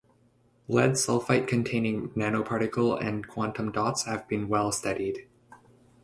[0.67, 5.27] Lead sulfide-containing nanoparticle and quantum dots have been well studied.